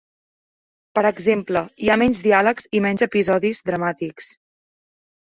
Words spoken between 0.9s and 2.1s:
Per exemple, hi ha